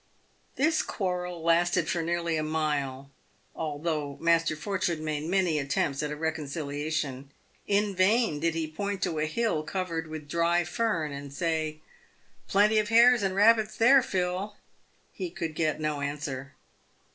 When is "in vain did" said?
7.67-8.55